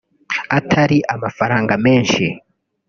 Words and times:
atari 0.57 0.97
amafaranga 1.13 1.73
menshi 1.85 2.25